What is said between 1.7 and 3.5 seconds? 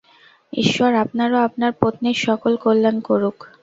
পত্নীর সকল কল্যাণ করুন।